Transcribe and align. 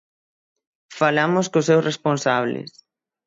Falamos 0.99 1.45
cos 1.51 1.67
seus 1.69 1.85
responsables. 1.89 2.71